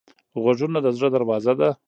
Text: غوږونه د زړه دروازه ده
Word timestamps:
غوږونه 0.41 0.79
د 0.83 0.87
زړه 0.97 1.07
دروازه 1.15 1.53
ده 1.59 1.69